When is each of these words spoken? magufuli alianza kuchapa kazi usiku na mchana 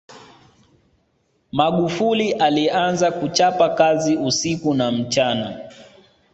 magufuli 1.51 2.31
alianza 2.31 3.11
kuchapa 3.11 3.69
kazi 3.69 4.17
usiku 4.17 4.73
na 4.73 4.91
mchana 4.91 5.69